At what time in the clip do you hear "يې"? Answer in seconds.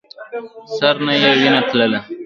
1.21-1.31